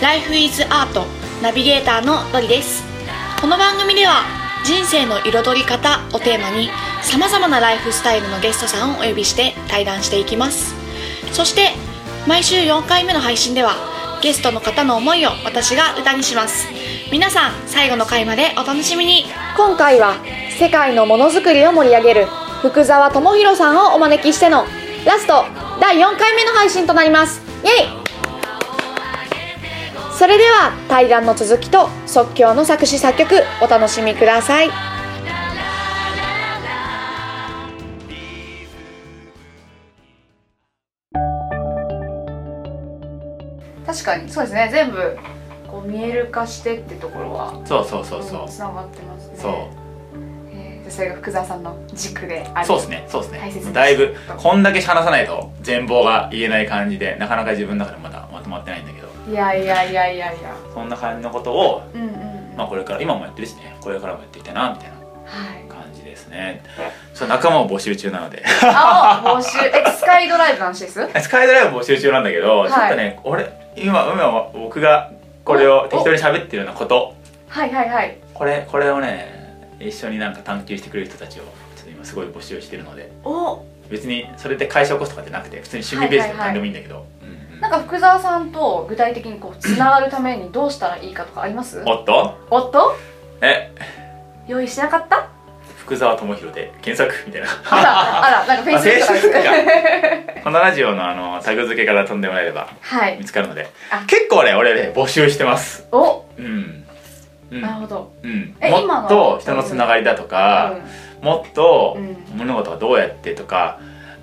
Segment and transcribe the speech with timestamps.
[0.00, 0.94] Life is Art
[1.42, 2.84] ナビゲーターのロリです。
[3.40, 4.22] この番組では
[4.64, 6.70] 人生の彩り方をテーマに
[7.02, 10.76] さまざまなライフスタイルのゲストさんをお呼びして対談していきます。
[11.32, 11.72] そして
[12.28, 13.74] 毎週4回目の配信では
[14.22, 16.68] ゲストの方の思いを私が歌にします。
[17.10, 19.24] 皆さん最後の回までお楽しみに。
[19.56, 20.14] 今回は
[20.60, 22.26] 世界のものづくりを盛り上げる
[22.62, 24.64] 福沢智弘さんをお招きしての
[25.04, 25.44] ラスト
[25.80, 27.42] 第4回目の配信となります。
[27.64, 27.97] イエイ!
[30.18, 34.68] それでは対談の続きと即興の作詞作曲お楽しみください。
[43.86, 44.68] 確かにそうですね。
[44.72, 45.16] 全部
[45.68, 48.48] こう見える化してってところはそうそうそうそう。
[48.48, 49.36] つながってますね。
[49.36, 49.88] そう。
[50.90, 53.06] それが福沢さんの軸であるそうですね。
[53.08, 58.97] そうです大切にねだいぶこんだけ話さないと全貌が言えない感じでなかなか自分の中でまだまとまってないんだけど
[59.28, 60.54] いやいやいやいやいや。
[60.74, 62.56] そんな感じのことを、うんうんうん。
[62.56, 63.76] まあ、これから今もやってるしね。
[63.80, 65.68] これからもやっていきたいなみたいなはい。
[65.68, 66.62] 感じですね。
[67.14, 68.42] そう仲間を募集中なので。
[68.62, 71.08] あ募集えスカイドライブの話です？
[71.20, 72.70] スカイドライブ募集中なんだけど、はい。
[72.70, 73.44] ちょっとね俺
[73.76, 75.10] 今今は僕が
[75.44, 77.14] これを適当に喋ってるようなこと。
[77.48, 78.16] はいはいはい。
[78.34, 79.36] これこれをね
[79.80, 83.10] 一緒になんか探求してくれる人たちをちょっと今すごい募集してるので。
[83.24, 83.62] お。
[83.90, 87.08] 別にそれで会社起こすとかじゃなくて普通に趣味ベースではいはいはい何でもいいんだけど、うんうん
[87.60, 91.82] なんか福沢さんと具体的にこうつながるためにどうしたらいいかとかあります？
[91.86, 92.38] おっと？
[92.50, 92.96] おっと？
[93.40, 93.72] え？
[94.46, 95.28] 用意してなかった？
[95.78, 97.48] 福沢智弘で検索みたいな。
[97.70, 99.42] あらあらなんかフェイスブックと
[100.36, 103.16] か このラジオのあのタグ付けから飛んでもらえればはい。
[103.18, 103.68] 見つかるので。
[103.90, 104.04] あ。
[104.06, 105.86] 結構ね俺ね募集してます。
[105.90, 106.24] お？
[106.38, 106.84] うん。
[107.50, 107.60] うん。
[107.62, 108.12] なるほど。
[108.22, 110.74] うん、えもっと人のつながりだとか、
[111.22, 112.16] もっとうん。
[112.36, 113.78] 物事がどうやってとか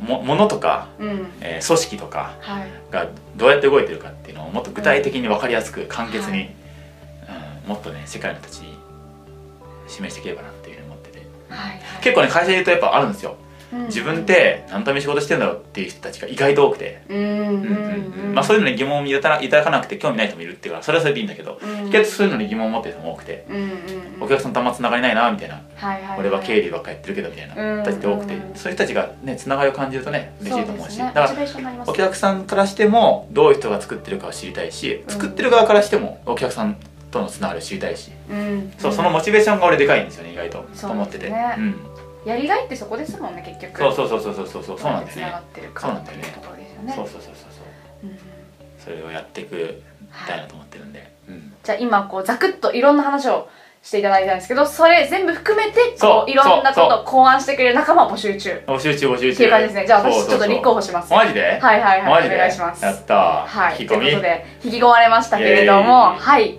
[0.00, 1.08] も物とか、うん。
[1.08, 2.70] うんえー組織とかはい。
[2.90, 6.54] がどうやって動いてるかっていうのをもっと具体的に分かりやすく簡潔に、はい
[7.64, 8.78] うん、もっとね世界の人たちに
[9.86, 11.26] 示していければなっていうふうに思ってて。
[11.48, 11.68] はい。
[11.68, 11.80] はい。
[12.02, 13.36] 結構ね会社で言うとやっぱあるんですよ。
[13.42, 13.49] うん
[13.86, 21.88] 自分って何のために仕事してるんだろうっていう人たちが意外と多くて、そういうのに疑問を抱かなくて興味ない人もいるっていうかそれはそれでいいんだけどうん。
[21.88, 23.46] 意外とそういうのに疑問を持ってる人も多くて
[24.20, 25.62] お客さんとあんまつながりないなみたいな
[26.18, 27.82] 俺は経理ばっかやってるけどみたいなうん。
[27.82, 28.54] 人たちって多くてうん。
[28.54, 30.98] そういう人たちがねつながりを感じるとね嬉しいと思うし。
[30.98, 31.34] だから
[31.86, 35.10] お客さんからしてもどういう人が作ってるかを知りたいしうん。
[35.10, 36.76] 作ってる側からしてもお客さん
[37.10, 38.10] とのつながりを知りたいし。
[38.30, 38.72] うん。
[38.78, 40.64] そうそのモチベーションが俺でかいんですよね意外と。
[40.74, 41.28] そうと思ってて。
[41.28, 41.76] うん
[42.24, 43.78] やりがいってそこですもんね結局。
[43.78, 46.22] そうそうそうそうそうそうそうなんだよつながねってるかそうなんだよね。
[46.22, 46.92] っていうところですよね。
[46.94, 47.60] そうそうそうそうそ
[48.04, 48.06] う。
[48.06, 48.18] うんうん。
[48.78, 51.12] それをやっていくみたいはなと思ってるんで。
[51.28, 51.54] うん。
[51.62, 53.48] じゃあ今こうざくっといろんな話を
[53.82, 58.50] していただいたんですけどそれ全部含めてこういろんなことを考案してくれる仲間を募集中。
[58.50, 59.36] っ募集中募集中。
[59.38, 59.86] ていう感じですね。
[59.86, 61.12] じゃあ私ちょっと立候補します。
[61.12, 61.58] マジで？
[61.60, 62.26] はいはいはい。
[62.26, 62.84] お願いします。
[62.84, 63.46] やったー。
[63.46, 63.76] はい。
[63.76, 66.58] ということで引き込まれましたけれどもはい。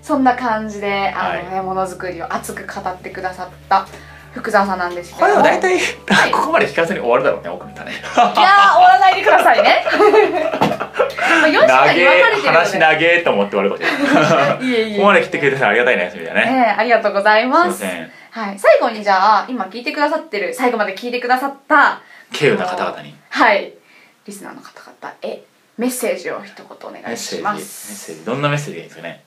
[0.00, 3.86] そんな感じであのね、はものづくりを熱く語ってくださった
[4.34, 6.30] 福沢さんなんですけこれは大体はい。
[6.30, 9.84] ここまで聞かずに終わるだろうね奥の種いやー終わらないでくださいね。
[9.88, 13.84] まあ4時間長に分かれえてるので話長えと思って終わること
[14.64, 14.96] いえいえ。
[14.96, 16.44] ここまで来てくれてさありがたいねそれだね。
[16.46, 18.58] ねえありがとうございまますはい。
[18.58, 22.00] 最後にじゃあ今聞いてくださってる最後まで聞いてくださった
[22.32, 23.14] 稀有な方々に。
[23.30, 23.72] はい。
[24.26, 25.42] リスナーの方々へ
[25.78, 28.24] メッセージを一言お願いしメッセージメッますセージ。
[28.24, 29.22] どんなメッセージがいいんですかね。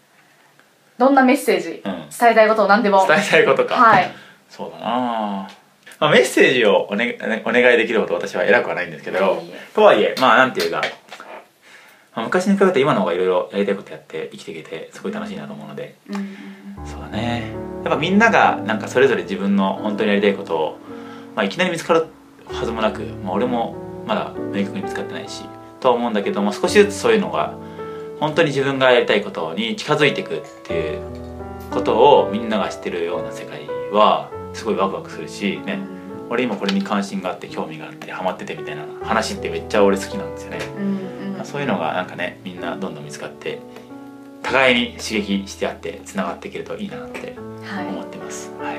[0.98, 2.10] どんなメッセージ、うん。
[2.10, 3.06] 伝えたいことを何でも。
[3.08, 3.76] 伝えたいことか。
[3.76, 4.12] はい
[4.50, 5.50] そうだな。
[6.00, 9.42] まあメッセージをお,、ね、お願いできるほど私は偉くはないんですけど
[9.74, 10.82] とはいえまあなんていうか、
[12.16, 15.96] まあ、昔に比べて今の方がいろいろやりたいことやって生きていけてすごい楽しいなと思うので。
[16.86, 17.52] そうだね。
[17.84, 20.78] やっぱみんながなんかそれぞれ自分の本当にやりたいことを、
[21.36, 22.08] まあ、いきなり見つかる
[22.46, 23.76] はずもなく、まあ、俺も
[24.06, 25.44] まだ明確に見つかってないし
[25.80, 27.56] とは思うんだけども少しずつそういうのが
[28.20, 31.02] 本当に自分がやりたいことに近づいていくっていう
[31.72, 35.80] ことをみんなが知ってるような世界はすごいワクワクするしね。
[36.30, 41.46] 俺今これに関心があって興味があってハマっててみたいな話ってめっちゃ俺好きなんですよね、うんうん。
[41.46, 43.60] そういうのがなんかねみんなどんどん見つかって
[44.44, 47.88] 互いに刺激してあってつながっていけるといいなってはい。
[47.88, 48.52] 思ってます。
[48.60, 48.78] はい。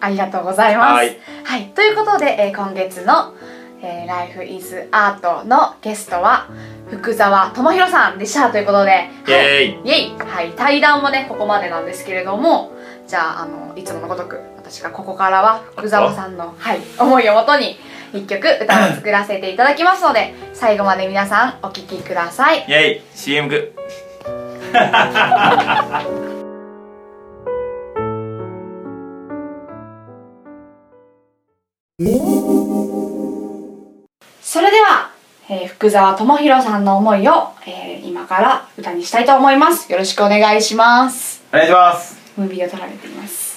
[0.00, 0.90] ありがとうございます。
[0.90, 1.62] ははい。
[1.62, 3.34] い、ということで、えー今月の、
[3.82, 6.48] えー、Life is Art のゲストは
[6.90, 10.18] 福沢智弘さんでしたということで、はい、イエイ。
[10.18, 12.72] はい、対談もねここまでなんですけれども、
[13.06, 14.40] じゃああのいつものごとく
[14.70, 17.76] 私がここからは福沢さんのはい思いをもとに
[18.14, 22.64] 一曲歌を作らせていただきますので、最後まで皆さんお聴きください。
[22.68, 23.74] イエイ CM グ
[34.40, 35.10] それでは、
[35.48, 39.90] えー福沢智弘さんの思いを、えー今今から歌にしたいと思います。
[39.90, 41.42] よろしくお願いします。
[41.52, 42.20] お願いします。
[42.36, 43.49] ムービーを撮られています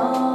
[0.00, 0.29] 僕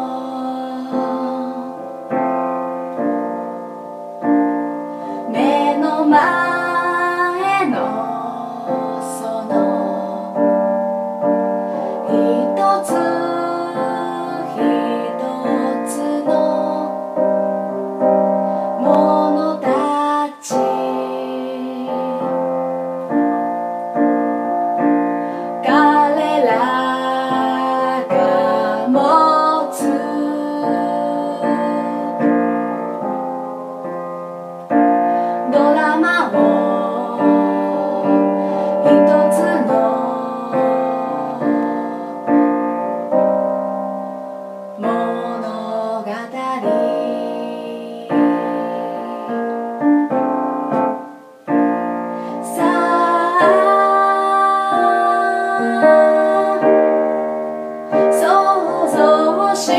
[59.55, 59.71] して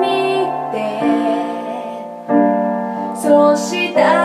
[0.00, 0.76] みて。
[3.20, 4.17] そしたら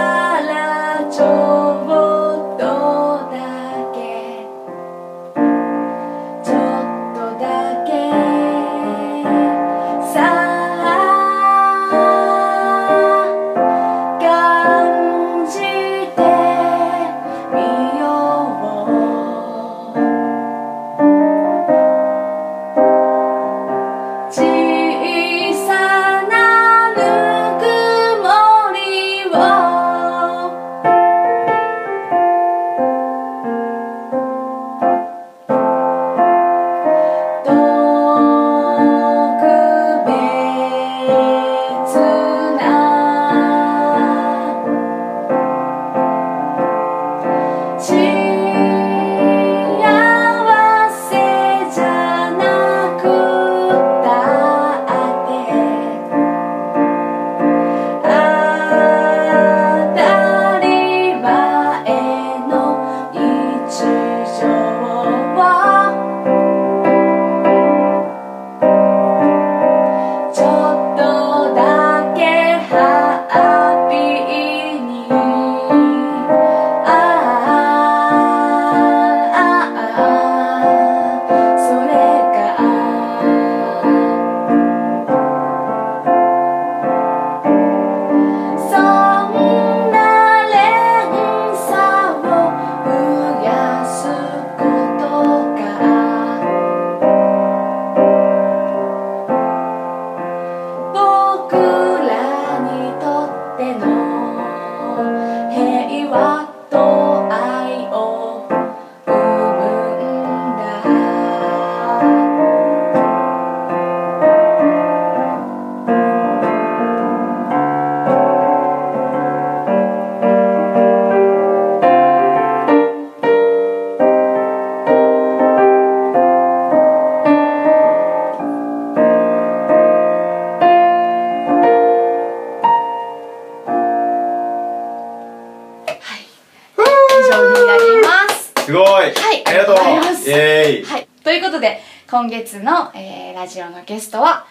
[142.13, 144.45] 今月の、えーラジオのゲストは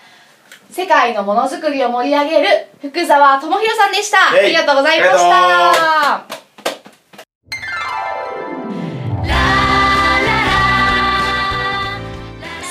[0.72, 2.48] 世界のものづくりを盛り上げる
[2.80, 4.32] 福沢智弘さんでした。
[4.32, 6.24] ありがとうございました。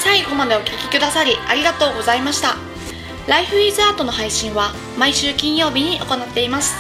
[0.04, 2.58] 最後までお聞きくださりありがとうございました
[3.32, 6.76] 「Life is Art」の配信は毎週金曜日に行っています。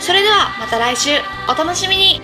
[0.00, 1.10] それではまた来週。
[1.46, 2.22] お楽しみに